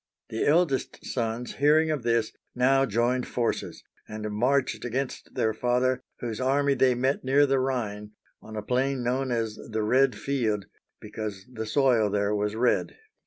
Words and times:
The 0.29 0.47
eldest 0.47 1.05
sons, 1.05 1.57
hear 1.57 1.79
ing 1.79 1.91
of 1.91 2.01
this, 2.01 2.31
now 2.55 2.87
joined 2.87 3.27
forces 3.27 3.83
and 4.07 4.31
marched 4.31 4.83
against 4.83 5.35
their 5.35 5.53
father, 5.53 6.01
whose 6.21 6.41
army 6.41 6.73
they 6.73 6.95
met 6.95 7.23
near 7.23 7.45
the 7.45 7.59
Rhine, 7.59 8.13
on 8.41 8.55
a 8.55 8.63
plain 8.63 9.03
known 9.03 9.29
as 9.31 9.59
the 9.69 9.83
Red 9.83 10.15
Field, 10.15 10.65
because 10.99 11.45
the 11.53 11.67
soil 11.67 12.09
there 12.09 12.33
was 12.33 12.55
red 12.55 12.97
(833). 12.97 12.99